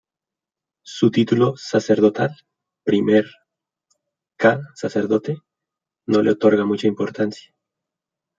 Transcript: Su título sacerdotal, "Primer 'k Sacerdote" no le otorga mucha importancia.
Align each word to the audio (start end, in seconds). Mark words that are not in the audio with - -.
Su 0.83 1.11
título 1.11 1.53
sacerdotal, 1.57 2.35
"Primer 2.83 3.23
'k 4.35 4.59
Sacerdote" 4.73 5.43
no 6.07 6.23
le 6.23 6.31
otorga 6.31 6.65
mucha 6.65 6.87
importancia. 6.87 7.53